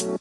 Good 0.00 0.12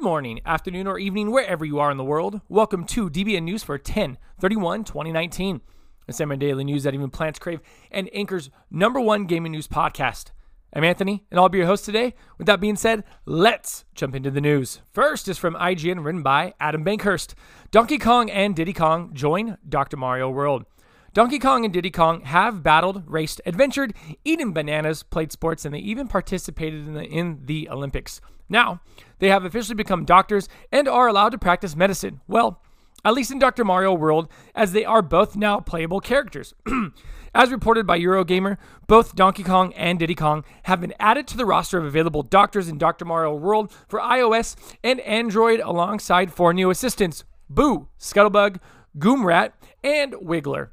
morning, 0.00 0.40
afternoon, 0.46 0.86
or 0.86 1.00
evening, 1.00 1.32
wherever 1.32 1.64
you 1.64 1.80
are 1.80 1.90
in 1.90 1.96
the 1.96 2.04
world. 2.04 2.42
Welcome 2.48 2.84
to 2.84 3.10
DBN 3.10 3.42
News 3.42 3.64
for 3.64 3.76
10 3.76 4.18
31 4.38 4.84
2019. 4.84 5.60
The 6.06 6.12
Salmon 6.12 6.38
Daily 6.38 6.62
News 6.62 6.84
that 6.84 6.94
even 6.94 7.10
plants 7.10 7.40
crave 7.40 7.60
and 7.90 8.08
anchors 8.12 8.48
number 8.70 9.00
one 9.00 9.26
gaming 9.26 9.50
news 9.50 9.66
podcast. 9.66 10.30
I'm 10.72 10.84
Anthony, 10.84 11.26
and 11.32 11.40
I'll 11.40 11.48
be 11.48 11.58
your 11.58 11.66
host 11.66 11.84
today. 11.84 12.14
With 12.38 12.46
that 12.46 12.60
being 12.60 12.76
said, 12.76 13.02
let's 13.24 13.84
jump 13.96 14.14
into 14.14 14.30
the 14.30 14.40
news. 14.40 14.80
First 14.92 15.26
is 15.26 15.38
from 15.38 15.54
IGN, 15.54 16.04
written 16.04 16.22
by 16.22 16.54
Adam 16.60 16.84
Bankhurst. 16.84 17.34
Donkey 17.72 17.98
Kong 17.98 18.30
and 18.30 18.54
Diddy 18.54 18.72
Kong 18.72 19.12
join 19.12 19.58
Dr. 19.68 19.96
Mario 19.96 20.30
World. 20.30 20.66
Donkey 21.12 21.40
Kong 21.40 21.64
and 21.64 21.74
Diddy 21.74 21.90
Kong 21.90 22.20
have 22.22 22.62
battled, 22.62 23.02
raced, 23.06 23.40
adventured, 23.44 23.94
eaten 24.24 24.52
bananas, 24.52 25.02
played 25.02 25.32
sports, 25.32 25.64
and 25.64 25.74
they 25.74 25.80
even 25.80 26.06
participated 26.06 26.86
in 26.86 26.94
the, 26.94 27.04
in 27.04 27.40
the 27.46 27.68
Olympics. 27.68 28.20
Now, 28.48 28.80
they 29.18 29.28
have 29.28 29.44
officially 29.44 29.74
become 29.74 30.04
doctors 30.04 30.48
and 30.70 30.86
are 30.86 31.08
allowed 31.08 31.30
to 31.30 31.38
practice 31.38 31.74
medicine. 31.74 32.20
Well, 32.28 32.62
at 33.04 33.14
least 33.14 33.32
in 33.32 33.40
Dr. 33.40 33.64
Mario 33.64 33.92
World, 33.92 34.28
as 34.54 34.70
they 34.70 34.84
are 34.84 35.02
both 35.02 35.34
now 35.34 35.58
playable 35.58 36.00
characters. 36.00 36.54
as 37.34 37.50
reported 37.50 37.88
by 37.88 37.98
Eurogamer, 37.98 38.56
both 38.86 39.16
Donkey 39.16 39.42
Kong 39.42 39.72
and 39.74 39.98
Diddy 39.98 40.14
Kong 40.14 40.44
have 40.64 40.80
been 40.80 40.94
added 41.00 41.26
to 41.28 41.36
the 41.36 41.46
roster 41.46 41.78
of 41.78 41.84
available 41.84 42.22
doctors 42.22 42.68
in 42.68 42.78
Dr. 42.78 43.04
Mario 43.04 43.34
World 43.34 43.72
for 43.88 43.98
iOS 43.98 44.54
and 44.84 45.00
Android 45.00 45.58
alongside 45.58 46.32
four 46.32 46.52
new 46.52 46.70
assistants 46.70 47.24
Boo, 47.48 47.88
Scuttlebug, 47.98 48.60
Goombrat, 48.96 49.52
and 49.82 50.12
Wiggler. 50.14 50.68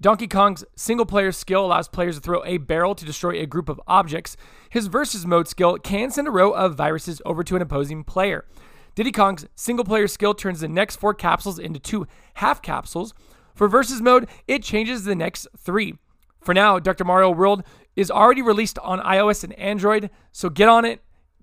Donkey 0.00 0.28
Kong's 0.28 0.64
single 0.76 1.06
player 1.06 1.32
skill 1.32 1.66
allows 1.66 1.88
players 1.88 2.14
to 2.14 2.20
throw 2.20 2.44
a 2.44 2.58
barrel 2.58 2.94
to 2.94 3.04
destroy 3.04 3.40
a 3.40 3.46
group 3.46 3.68
of 3.68 3.80
objects. 3.88 4.36
His 4.70 4.86
versus 4.86 5.26
mode 5.26 5.48
skill 5.48 5.76
can 5.78 6.12
send 6.12 6.28
a 6.28 6.30
row 6.30 6.52
of 6.52 6.76
viruses 6.76 7.20
over 7.26 7.42
to 7.42 7.56
an 7.56 7.62
opposing 7.62 8.04
player. 8.04 8.44
Diddy 8.94 9.10
Kong's 9.10 9.46
single 9.56 9.84
player 9.84 10.06
skill 10.06 10.34
turns 10.34 10.60
the 10.60 10.68
next 10.68 10.96
four 10.96 11.14
capsules 11.14 11.58
into 11.58 11.80
two 11.80 12.06
half 12.34 12.62
capsules. 12.62 13.12
For 13.56 13.66
versus 13.66 14.00
mode, 14.00 14.28
it 14.46 14.62
changes 14.62 15.02
the 15.02 15.16
next 15.16 15.48
three. 15.56 15.94
For 16.40 16.54
now, 16.54 16.78
Dr. 16.78 17.04
Mario 17.04 17.30
World 17.30 17.64
is 17.96 18.08
already 18.08 18.42
released 18.42 18.78
on 18.78 19.00
iOS 19.00 19.42
and 19.42 19.52
Android, 19.54 20.10
so 20.30 20.48
get 20.48 20.68
on 20.68 20.84
it, 20.84 21.02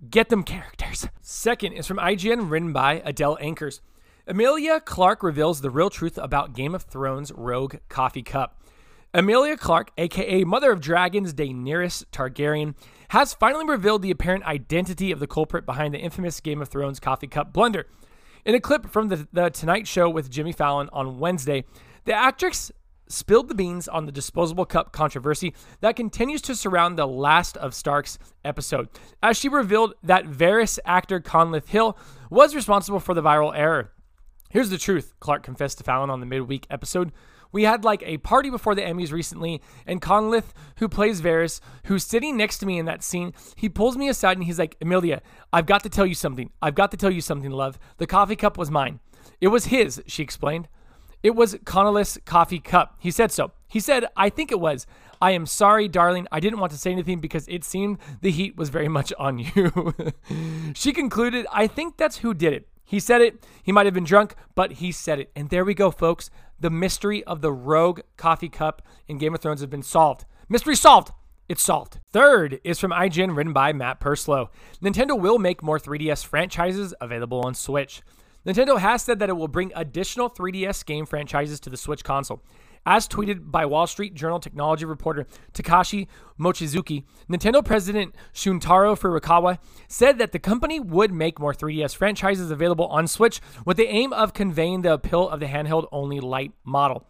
get 0.10 0.30
them 0.30 0.44
characters. 0.44 1.10
Second 1.22 1.74
is 1.74 1.88
from 1.88 1.98
IGN, 1.98 2.50
written 2.50 2.72
by 2.72 3.02
Adele 3.04 3.38
Ankers. 3.42 3.82
Emilia 4.28 4.80
Clarke 4.80 5.22
reveals 5.22 5.62
the 5.62 5.70
real 5.70 5.92
truth 5.92 6.18
about 6.18 6.56
Game 6.56 6.74
of 6.74 6.82
Thrones 6.82 7.32
Rogue 7.32 7.76
Coffee 7.90 8.24
Cup. 8.24 8.60
Emilia 9.14 9.56
Clarke, 9.56 9.92
aka 10.00 10.44
Mother 10.44 10.72
of 10.72 10.82
Dragons 10.82 11.32
Daenerys 11.32 12.04
Targaryen, 12.12 12.74
has 13.10 13.36
finally 13.36 13.66
revealed 13.66 14.02
the 14.02 14.10
apparent 14.10 14.44
identity 14.46 15.12
of 15.12 15.20
the 15.20 15.28
culprit 15.28 15.64
behind 15.64 15.94
the 15.94 16.00
infamous 16.00 16.40
Game 16.40 16.60
of 16.60 16.70
Thrones 16.70 17.00
coffee 17.00 17.28
cup 17.28 17.54
blunder. 17.54 17.86
In 18.46 18.56
a 18.56 18.60
clip 18.60 18.88
from 18.88 19.10
the, 19.10 19.28
the 19.32 19.52
Tonight 19.52 19.88
Show 19.88 20.10
with 20.10 20.32
Jimmy 20.32 20.54
Fallon 20.54 20.90
on 20.92 21.20
Wednesday, 21.20 21.64
the 22.06 22.14
actress 22.14 22.72
spilled 23.08 23.48
the 23.48 23.54
beans 23.54 23.88
on 23.88 24.08
the 24.08 24.12
disposable 24.12 24.66
cup 24.66 24.92
controversy 24.92 25.54
that 25.82 25.96
continues 25.96 26.42
to 26.42 26.56
surround 26.56 26.98
the 26.98 27.08
last 27.08 27.58
of 27.58 27.76
Stark's 27.76 28.18
episode, 28.44 28.90
as 29.22 29.38
she 29.38 29.50
revealed 29.50 29.94
that 30.02 30.26
Varys 30.26 30.80
actor 30.84 31.20
Conleth 31.20 31.68
Hill 31.68 31.96
was 32.32 32.56
responsible 32.56 33.00
for 33.00 33.14
the 33.14 33.22
viral 33.22 33.56
error. 33.56 33.92
Here's 34.56 34.70
the 34.70 34.78
truth, 34.78 35.14
Clarke 35.20 35.44
confessed 35.44 35.80
to 35.80 35.84
Fallon 35.84 36.10
on 36.10 36.22
the 36.22 36.26
midweek 36.26 36.66
episode. 36.70 37.12
We 37.52 37.64
had 37.64 37.84
like 37.84 38.02
a 38.06 38.20
party 38.20 38.50
before 38.50 38.74
the 38.74 38.84
Emmys 38.84 39.12
recently, 39.12 39.62
and 39.86 40.02
Conleth, 40.02 40.54
who 40.78 40.88
plays 40.88 41.22
Varys, 41.22 41.60
who's 41.88 42.06
sitting 42.06 42.38
next 42.38 42.60
to 42.60 42.66
me 42.66 42.80
in 42.80 42.86
that 42.86 43.04
scene, 43.04 43.34
he 43.58 43.68
pulls 43.68 43.98
me 43.98 44.08
aside 44.08 44.38
and 44.38 44.46
he's 44.46 44.58
like, 44.58 44.78
Amelia, 44.82 45.22
I've 45.52 45.66
got 45.66 45.84
to 45.84 45.90
tell 45.90 46.06
you 46.06 46.16
something. 46.16 46.52
I've 46.62 46.74
got 46.74 46.92
to 46.92 46.96
tell 46.98 47.12
you 47.12 47.20
something, 47.20 47.52
love. 47.52 47.78
The 47.98 48.08
coffee 48.08 48.38
cup 48.38 48.58
was 48.58 48.72
mine. 48.72 49.02
It 49.42 49.50
was 49.50 49.66
his, 49.66 50.02
she 50.08 50.24
explained. 50.24 50.70
It 51.22 51.36
was 51.36 51.56
Conleth's 51.56 52.18
coffee 52.24 52.60
cup. 52.60 52.96
He 52.98 53.12
said 53.12 53.34
so. 53.34 53.52
He 53.68 53.82
said, 53.82 54.06
I 54.16 54.30
think 54.30 54.54
it 54.54 54.60
was. 54.62 54.88
I 55.22 55.32
am 55.32 55.48
sorry, 55.48 55.90
darling. 55.90 56.30
I 56.32 56.40
didn't 56.40 56.60
want 56.60 56.72
to 56.72 56.78
say 56.78 56.94
anything 56.94 57.20
because 57.20 57.46
it 57.50 57.66
seemed 57.66 57.98
the 58.22 58.32
heat 58.32 58.56
was 58.56 58.70
very 58.70 58.88
much 58.88 59.12
on 59.20 59.38
you. 59.38 59.94
she 60.74 60.94
concluded, 60.94 61.46
I 61.52 61.68
think 61.68 61.98
that's 61.98 62.20
who 62.20 62.34
did 62.34 62.54
it. 62.54 62.70
He 62.86 63.00
said 63.00 63.22
it. 63.22 63.46
He 63.64 63.72
might 63.72 63.86
have 63.86 63.94
been 63.96 64.04
drunk, 64.04 64.36
but 64.54 64.74
he 64.74 64.92
said 64.92 65.20
it. 65.20 65.32
And 65.36 65.50
there 65.50 65.66
we 65.66 65.74
go, 65.74 65.92
folks. 65.92 66.30
The 66.60 66.70
mystery 66.70 67.24
of 67.24 67.42
the 67.42 67.52
rogue 67.52 68.02
coffee 68.16 68.50
cup 68.50 68.82
in 69.08 69.18
Game 69.18 69.34
of 69.34 69.42
Thrones 69.42 69.60
has 69.60 69.70
been 69.70 69.84
solved. 69.84 70.26
Mystery 70.48 70.76
solved. 70.76 71.12
It's 71.50 71.64
solved. 71.64 72.00
Third 72.12 72.60
is 72.64 72.80
from 72.80 72.92
IGN, 72.92 73.36
written 73.36 73.54
by 73.54 73.74
Matt 73.74 74.00
Purslow. 74.00 74.50
Nintendo 74.82 75.20
will 75.20 75.38
make 75.38 75.62
more 75.62 75.80
3DS 75.80 76.26
franchises 76.26 76.94
available 77.02 77.42
on 77.42 77.54
Switch. 77.54 78.02
Nintendo 78.46 78.80
has 78.80 79.02
said 79.02 79.20
that 79.20 79.30
it 79.30 79.34
will 79.34 79.48
bring 79.48 79.72
additional 79.76 80.30
3DS 80.30 80.86
game 80.86 81.06
franchises 81.06 81.60
to 81.60 81.70
the 81.70 81.78
Switch 81.78 82.04
console. 82.04 82.42
As 82.88 83.08
tweeted 83.08 83.50
by 83.50 83.66
Wall 83.66 83.88
Street 83.88 84.14
Journal 84.14 84.40
technology 84.40 84.86
reporter 84.86 85.26
Takashi 85.54 86.08
Mochizuki, 86.40 87.04
Nintendo 87.28 87.66
president 87.66 88.14
Shuntaro 88.32 88.96
Furukawa 88.96 89.58
said 89.88 90.20
that 90.20 90.34
the 90.34 90.40
company 90.40 90.80
would 90.80 91.12
make 91.12 91.40
more 91.40 91.54
3DS 91.54 91.96
franchises 91.96 92.52
available 92.52 92.86
on 92.88 93.08
Switch 93.08 93.42
with 93.66 93.78
the 93.78 93.88
aim 93.88 94.14
of 94.14 94.36
conveying 94.36 94.84
the 94.84 94.94
appeal 94.94 95.28
of 95.28 95.40
the 95.40 95.48
handheld 95.48 95.88
only 95.92 96.20
Lite 96.20 96.52
model. 96.64 97.08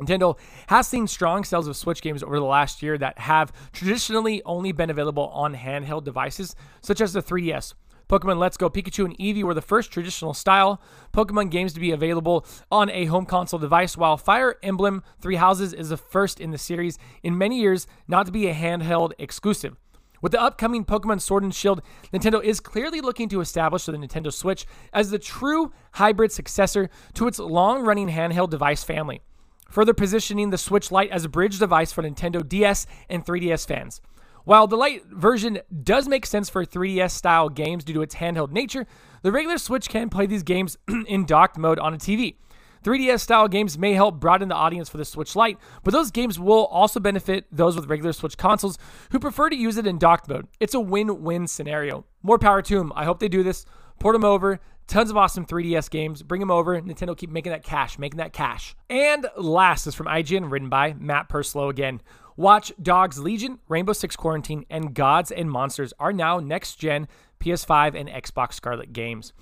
Nintendo 0.00 0.36
has 0.66 0.88
seen 0.88 1.06
strong 1.06 1.44
sales 1.44 1.68
of 1.68 1.76
Switch 1.76 2.02
games 2.02 2.24
over 2.24 2.40
the 2.40 2.44
last 2.44 2.82
year 2.82 2.98
that 2.98 3.18
have 3.20 3.52
traditionally 3.72 4.42
only 4.44 4.72
been 4.72 4.90
available 4.90 5.28
on 5.28 5.54
handheld 5.54 6.02
devices, 6.02 6.56
such 6.80 7.00
as 7.00 7.12
the 7.12 7.22
3DS. 7.22 7.74
Pokemon 8.12 8.36
Let's 8.36 8.58
Go 8.58 8.68
Pikachu 8.68 9.06
and 9.06 9.16
Eevee 9.16 9.42
were 9.42 9.54
the 9.54 9.62
first 9.62 9.90
traditional 9.90 10.34
style 10.34 10.82
Pokemon 11.14 11.50
games 11.50 11.72
to 11.72 11.80
be 11.80 11.92
available 11.92 12.44
on 12.70 12.90
a 12.90 13.06
home 13.06 13.24
console 13.24 13.58
device, 13.58 13.96
while 13.96 14.18
Fire 14.18 14.56
Emblem 14.62 15.02
Three 15.18 15.36
Houses 15.36 15.72
is 15.72 15.88
the 15.88 15.96
first 15.96 16.38
in 16.38 16.50
the 16.50 16.58
series 16.58 16.98
in 17.22 17.38
many 17.38 17.58
years 17.58 17.86
not 18.06 18.26
to 18.26 18.32
be 18.32 18.48
a 18.48 18.54
handheld 18.54 19.12
exclusive. 19.18 19.76
With 20.20 20.32
the 20.32 20.42
upcoming 20.42 20.84
Pokemon 20.84 21.22
Sword 21.22 21.42
and 21.42 21.54
Shield, 21.54 21.80
Nintendo 22.12 22.44
is 22.44 22.60
clearly 22.60 23.00
looking 23.00 23.30
to 23.30 23.40
establish 23.40 23.86
the 23.86 23.92
Nintendo 23.92 24.30
Switch 24.30 24.66
as 24.92 25.10
the 25.10 25.18
true 25.18 25.72
hybrid 25.92 26.32
successor 26.32 26.90
to 27.14 27.26
its 27.26 27.38
long 27.38 27.82
running 27.82 28.10
handheld 28.10 28.50
device 28.50 28.84
family, 28.84 29.22
further 29.70 29.94
positioning 29.94 30.50
the 30.50 30.58
Switch 30.58 30.92
Lite 30.92 31.10
as 31.10 31.24
a 31.24 31.30
bridge 31.30 31.58
device 31.58 31.92
for 31.92 32.02
Nintendo 32.02 32.46
DS 32.46 32.86
and 33.08 33.24
3DS 33.24 33.66
fans. 33.66 34.02
While 34.44 34.66
the 34.66 34.76
Lite 34.76 35.06
version 35.06 35.60
does 35.82 36.08
make 36.08 36.26
sense 36.26 36.50
for 36.50 36.64
3DS 36.64 37.12
style 37.12 37.48
games 37.48 37.84
due 37.84 37.94
to 37.94 38.02
its 38.02 38.16
handheld 38.16 38.50
nature, 38.50 38.86
the 39.22 39.30
regular 39.30 39.58
Switch 39.58 39.88
can 39.88 40.08
play 40.08 40.26
these 40.26 40.42
games 40.42 40.76
in 41.06 41.24
docked 41.26 41.58
mode 41.58 41.78
on 41.78 41.94
a 41.94 41.98
TV. 41.98 42.36
3DS 42.82 43.20
style 43.20 43.46
games 43.46 43.78
may 43.78 43.92
help 43.92 44.18
broaden 44.18 44.48
the 44.48 44.54
audience 44.56 44.88
for 44.88 44.98
the 44.98 45.04
Switch 45.04 45.36
Lite, 45.36 45.58
but 45.84 45.92
those 45.92 46.10
games 46.10 46.40
will 46.40 46.66
also 46.66 46.98
benefit 46.98 47.46
those 47.52 47.76
with 47.76 47.88
regular 47.88 48.12
Switch 48.12 48.36
consoles 48.36 48.76
who 49.12 49.20
prefer 49.20 49.48
to 49.48 49.56
use 49.56 49.76
it 49.76 49.86
in 49.86 49.98
docked 49.98 50.28
mode. 50.28 50.48
It's 50.58 50.74
a 50.74 50.80
win 50.80 51.22
win 51.22 51.46
scenario. 51.46 52.04
More 52.22 52.38
power 52.38 52.62
to 52.62 52.78
them. 52.78 52.92
I 52.96 53.04
hope 53.04 53.20
they 53.20 53.28
do 53.28 53.44
this. 53.44 53.64
Port 54.00 54.14
them 54.14 54.24
over. 54.24 54.58
Tons 54.88 55.10
of 55.10 55.16
awesome 55.16 55.46
3DS 55.46 55.88
games. 55.90 56.22
Bring 56.24 56.40
them 56.40 56.50
over. 56.50 56.80
Nintendo 56.80 57.16
keep 57.16 57.30
making 57.30 57.52
that 57.52 57.62
cash, 57.62 58.00
making 58.00 58.18
that 58.18 58.32
cash. 58.32 58.74
And 58.90 59.28
last 59.36 59.86
is 59.86 59.94
from 59.94 60.06
IGN, 60.06 60.50
written 60.50 60.68
by 60.68 60.94
Matt 60.98 61.28
Purslow 61.28 61.68
again. 61.68 62.02
Watch 62.36 62.72
Dogs 62.80 63.18
Legion, 63.18 63.58
Rainbow 63.68 63.92
Six 63.92 64.16
Quarantine, 64.16 64.64
and 64.70 64.94
Gods 64.94 65.30
and 65.30 65.50
Monsters 65.50 65.92
are 65.98 66.12
now 66.12 66.38
next 66.38 66.76
gen 66.76 67.08
PS5 67.40 67.94
and 67.94 68.08
Xbox 68.08 68.54
Scarlett 68.54 68.92
games. 68.92 69.32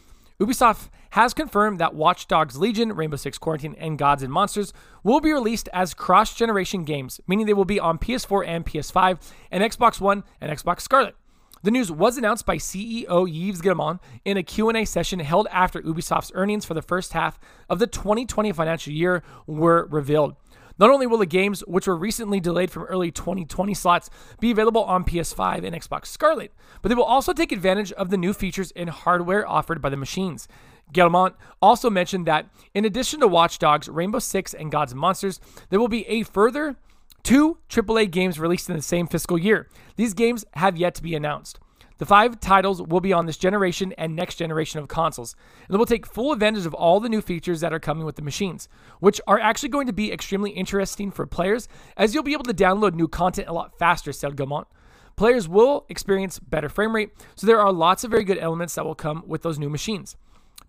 Ubisoft 0.41 0.89
has 1.11 1.35
confirmed 1.35 1.79
that 1.79 1.95
Watch 1.95 2.27
Dogs 2.27 2.57
Legion, 2.59 2.95
Rainbow 2.95 3.17
Six 3.19 3.37
Quarantine, 3.37 3.77
and 3.79 3.99
Gods 3.99 4.23
and 4.23 4.33
Monsters 4.33 4.73
will 5.05 5.21
be 5.21 5.33
released 5.33 5.69
as 5.73 5.93
cross 5.93 6.35
generation 6.35 6.85
games, 6.85 7.21
meaning 7.27 7.47
they 7.47 7.53
will 7.53 7.67
be 7.67 7.79
on 7.79 7.99
PS4 7.99 8.47
and 8.47 8.65
PS5, 8.65 9.19
and 9.51 9.63
Xbox 9.63 10.01
One 10.01 10.25
and 10.41 10.51
Xbox 10.51 10.81
Scarlett. 10.81 11.15
The 11.63 11.71
news 11.71 11.93
was 11.93 12.17
announced 12.17 12.47
by 12.47 12.57
CEO 12.57 13.29
Yves 13.29 13.61
Guillemot 13.61 14.01
in 14.25 14.39
a 14.39 14.43
Q&A 14.43 14.87
session 14.87 15.21
held 15.21 15.47
after 15.51 15.83
Ubisoft's 15.83 16.33
earnings 16.35 16.65
for 16.65 16.73
the 16.73 16.81
first 16.81 17.13
half 17.13 17.39
of 17.69 17.79
the 17.79 17.87
2020 17.87 18.51
financial 18.53 18.95
year 18.95 19.23
were 19.47 19.87
revealed. 19.91 20.37
Not 20.81 20.91
only 20.91 21.07
will 21.07 21.19
the 21.19 21.27
games, 21.27 21.61
which 21.67 21.87
were 21.87 21.97
recently 21.97 22.41
delayed 22.41 22.71
from 22.71 22.85
early 22.85 23.11
2020 23.11 23.75
slots, 23.75 24.09
be 24.41 24.51
available 24.51 24.83
on 24.83 25.05
PS5 25.05 25.63
and 25.63 25.77
Xbox 25.77 26.07
Scarlett, 26.07 26.55
but 26.81 26.89
they 26.89 26.95
will 26.95 27.05
also 27.05 27.35
take 27.35 27.53
advantage 27.53 27.93
of 27.93 28.09
the 28.09 28.17
new 28.17 28.33
features 28.33 28.73
and 28.75 28.89
hardware 28.89 29.47
offered 29.47 29.83
by 29.83 29.91
the 29.91 29.97
machines. 29.99 30.49
Guillemot 30.91 31.35
also 31.61 31.91
mentioned 31.91 32.27
that 32.27 32.49
in 32.75 32.87
addition 32.87 33.21
to 33.21 33.29
Watch 33.29 33.59
Dogs, 33.59 33.91
Rainbow 33.91 34.19
Six, 34.21 34.55
and 34.55 34.73
Gods 34.73 34.93
and 34.93 35.01
Monsters, 35.01 35.39
there 35.69 35.79
will 35.79 35.87
be 35.87 36.09
a 36.09 36.23
further 36.23 36.77
two 37.23 37.59
AAA 37.69 38.11
games 38.11 38.41
released 38.41 38.71
in 38.71 38.75
the 38.75 38.83
same 38.83 39.07
fiscal 39.07 39.39
year. 39.39 39.69
These 39.97 40.15
games 40.15 40.47
have 40.55 40.79
yet 40.79 40.95
to 40.95 41.03
be 41.03 41.15
announced. 41.15 41.61
The 42.01 42.07
five 42.07 42.41
titles 42.41 42.81
will 42.81 43.03
be 43.03 43.13
on 43.13 43.27
this 43.27 43.37
generation 43.37 43.93
and 43.99 44.17
next 44.17 44.37
generation 44.37 44.81
of 44.81 44.89
consoles, 44.89 45.37
and 45.69 45.75
they 45.75 45.77
will 45.77 45.85
take 45.85 46.07
full 46.07 46.33
advantage 46.33 46.65
of 46.65 46.73
all 46.73 46.99
the 46.99 47.11
new 47.11 47.21
features 47.21 47.61
that 47.61 47.75
are 47.75 47.79
coming 47.79 48.07
with 48.07 48.17
the 48.17 48.23
machines, 48.23 48.71
which 49.01 49.21
are 49.27 49.39
actually 49.39 49.69
going 49.69 49.87
to 49.87 49.93
be 49.93 50.11
extremely 50.11 50.49
interesting 50.53 51.11
for 51.11 51.27
players 51.27 51.69
as 51.99 52.15
you'll 52.15 52.23
be 52.23 52.33
able 52.33 52.45
to 52.45 52.55
download 52.55 52.95
new 52.95 53.07
content 53.07 53.49
a 53.49 53.53
lot 53.53 53.79
faster, 53.79 54.15
said 54.15 54.35
Guillemot. 54.35 54.67
Players 55.15 55.47
will 55.47 55.85
experience 55.91 56.39
better 56.39 56.71
frame 56.71 56.97
rate, 56.97 57.11
so 57.35 57.47
there 57.47 57.61
are 57.61 57.71
lots 57.71 58.03
of 58.03 58.11
very 58.11 58.25
good 58.25 58.39
elements 58.39 58.77
that 58.77 58.87
will 58.87 58.95
come 58.95 59.23
with 59.27 59.43
those 59.43 59.59
new 59.59 59.69
machines. 59.69 60.17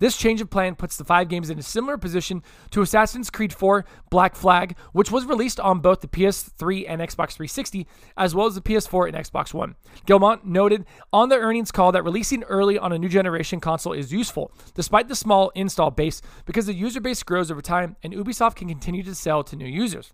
This 0.02 0.18
change 0.18 0.42
of 0.42 0.50
plan 0.50 0.74
puts 0.74 0.98
the 0.98 1.04
five 1.04 1.30
games 1.30 1.52
in 1.52 1.60
a 1.60 1.62
similar 1.62 1.96
position 1.96 2.42
to 2.72 2.82
Assassin's 2.82 3.30
Creed 3.30 3.54
4 3.54 3.86
Black 4.10 4.36
Flag, 4.36 4.76
which 4.94 5.12
was 5.12 5.26
released 5.26 5.60
on 5.60 5.80
both 5.80 6.02
the 6.02 6.08
PS3 6.08 6.86
and 6.90 7.02
Xbox 7.02 7.34
360, 7.34 7.86
as 8.18 8.34
well 8.34 8.48
as 8.48 8.56
the 8.56 8.62
PS4 8.62 9.10
and 9.10 9.16
Xbox 9.16 9.54
One. 9.54 9.76
Guillemot 10.08 10.44
noted 10.44 10.88
on 11.14 11.30
the 11.30 11.38
earnings 11.38 11.72
call 11.72 11.92
that 11.92 12.04
releasing 12.04 12.42
early 12.46 12.80
on 12.80 12.92
a 12.92 12.98
new 12.98 13.10
generation 13.10 13.60
console 13.60 13.94
is 13.94 14.12
useful, 14.12 14.52
despite 14.74 15.08
the 15.08 15.14
small 15.14 15.52
install 15.54 15.92
base, 15.92 16.20
because 16.48 16.66
the 16.66 16.74
user 16.74 17.00
base 17.00 17.22
grows 17.22 17.52
over 17.52 17.62
time 17.62 17.96
and 18.02 18.12
Ubisoft 18.12 18.56
can 18.56 18.70
continue 18.70 19.04
to 19.04 19.14
sell 19.14 19.44
to 19.44 19.56
new 19.56 19.68
users. 19.68 20.12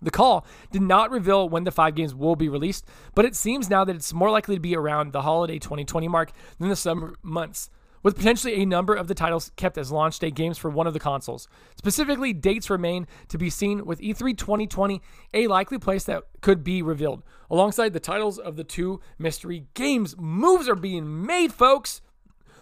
The 0.00 0.10
call 0.10 0.46
did 0.72 0.80
not 0.80 1.10
reveal 1.10 1.46
when 1.46 1.64
the 1.64 1.70
five 1.70 1.94
games 1.94 2.14
will 2.14 2.36
be 2.36 2.48
released, 2.48 2.86
but 3.14 3.26
it 3.26 3.36
seems 3.36 3.68
now 3.68 3.84
that 3.84 3.96
it's 3.96 4.14
more 4.14 4.30
likely 4.30 4.54
to 4.54 4.60
be 4.62 4.74
around 4.74 5.12
the 5.12 5.20
holiday 5.20 5.58
2020 5.58 6.08
mark 6.08 6.32
than 6.58 6.70
the 6.70 6.76
summer 6.76 7.16
months 7.22 7.68
with 8.02 8.16
potentially 8.16 8.62
a 8.62 8.66
number 8.66 8.94
of 8.94 9.08
the 9.08 9.14
titles 9.14 9.50
kept 9.56 9.76
as 9.78 9.92
launch 9.92 10.18
date 10.18 10.34
games 10.34 10.58
for 10.58 10.70
one 10.70 10.86
of 10.86 10.94
the 10.94 11.00
consoles. 11.00 11.48
Specifically, 11.76 12.32
dates 12.32 12.70
remain 12.70 13.06
to 13.28 13.38
be 13.38 13.50
seen 13.50 13.84
with 13.84 14.00
E3 14.00 14.36
2020 14.36 15.02
a 15.34 15.46
likely 15.46 15.78
place 15.78 16.04
that 16.04 16.24
could 16.40 16.64
be 16.64 16.82
revealed. 16.82 17.22
Alongside 17.50 17.92
the 17.92 18.00
titles 18.00 18.38
of 18.38 18.56
the 18.56 18.64
two 18.64 19.00
mystery 19.18 19.66
games, 19.74 20.16
moves 20.18 20.68
are 20.68 20.76
being 20.76 21.26
made, 21.26 21.52
folks. 21.52 22.00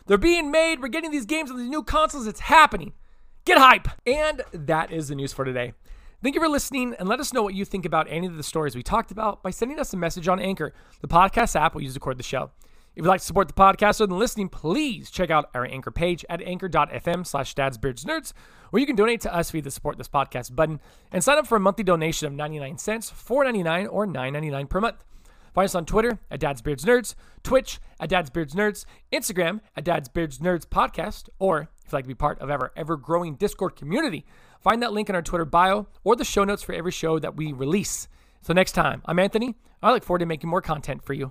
They're 0.06 0.18
being 0.18 0.50
made. 0.50 0.80
We're 0.80 0.88
getting 0.88 1.10
these 1.10 1.26
games 1.26 1.50
on 1.50 1.58
these 1.58 1.68
new 1.68 1.82
consoles. 1.82 2.26
It's 2.26 2.40
happening. 2.40 2.94
Get 3.44 3.58
hype. 3.58 3.88
And 4.06 4.42
that 4.52 4.90
is 4.90 5.08
the 5.08 5.14
news 5.14 5.32
for 5.32 5.44
today. 5.44 5.74
Thank 6.22 6.34
you 6.34 6.40
for 6.40 6.48
listening 6.48 6.96
and 6.98 7.08
let 7.08 7.20
us 7.20 7.32
know 7.32 7.42
what 7.44 7.54
you 7.54 7.64
think 7.64 7.84
about 7.84 8.08
any 8.10 8.26
of 8.26 8.36
the 8.36 8.42
stories 8.42 8.74
we 8.74 8.82
talked 8.82 9.12
about 9.12 9.42
by 9.42 9.50
sending 9.50 9.78
us 9.78 9.92
a 9.92 9.96
message 9.96 10.26
on 10.26 10.40
Anchor, 10.40 10.72
the 11.00 11.06
podcast 11.06 11.54
app 11.54 11.76
we 11.76 11.84
use 11.84 11.92
to 11.94 11.98
record 11.98 12.18
the 12.18 12.24
show. 12.24 12.50
If 12.98 13.04
you'd 13.04 13.10
like 13.10 13.20
to 13.20 13.26
support 13.26 13.46
the 13.46 13.54
podcast 13.54 14.00
other 14.00 14.08
than 14.08 14.18
listening, 14.18 14.48
please 14.48 15.08
check 15.08 15.30
out 15.30 15.50
our 15.54 15.64
Anchor 15.64 15.92
page 15.92 16.24
at 16.28 16.42
anchor.fm 16.42 17.24
slash 17.24 17.54
dadsbeardsnerds, 17.54 18.32
where 18.70 18.80
you 18.80 18.86
can 18.86 18.96
donate 18.96 19.20
to 19.20 19.32
us 19.32 19.52
via 19.52 19.62
the 19.62 19.70
support 19.70 19.98
this 19.98 20.08
podcast 20.08 20.56
button 20.56 20.80
and 21.12 21.22
sign 21.22 21.38
up 21.38 21.46
for 21.46 21.54
a 21.54 21.60
monthly 21.60 21.84
donation 21.84 22.26
of 22.26 22.32
99 22.32 22.76
cents, 22.78 23.08
4.99 23.08 23.86
or 23.92 24.04
9.99 24.04 24.68
per 24.68 24.80
month. 24.80 25.04
Find 25.54 25.66
us 25.66 25.76
on 25.76 25.86
Twitter 25.86 26.18
at 26.28 26.40
dadsbeardsnerds, 26.40 27.14
Twitch 27.44 27.78
at 28.00 28.10
dadsbeardsnerds, 28.10 28.84
Instagram 29.12 29.60
at 29.76 29.84
Dad's 29.84 30.08
Beards 30.08 30.40
Nerds 30.40 30.66
Podcast, 30.66 31.28
or 31.38 31.68
if 31.78 31.84
you'd 31.84 31.92
like 31.92 32.04
to 32.04 32.08
be 32.08 32.14
part 32.14 32.40
of 32.40 32.50
our 32.50 32.72
ever 32.74 32.96
growing 32.96 33.36
Discord 33.36 33.76
community, 33.76 34.26
find 34.60 34.82
that 34.82 34.92
link 34.92 35.08
in 35.08 35.14
our 35.14 35.22
Twitter 35.22 35.44
bio 35.44 35.86
or 36.02 36.16
the 36.16 36.24
show 36.24 36.42
notes 36.42 36.64
for 36.64 36.72
every 36.72 36.90
show 36.90 37.20
that 37.20 37.36
we 37.36 37.52
release. 37.52 38.08
So 38.42 38.52
next 38.52 38.72
time, 38.72 39.02
I'm 39.04 39.20
Anthony. 39.20 39.54
I 39.84 39.92
look 39.92 40.02
forward 40.02 40.18
to 40.18 40.26
making 40.26 40.50
more 40.50 40.62
content 40.62 41.04
for 41.04 41.12
you. 41.12 41.30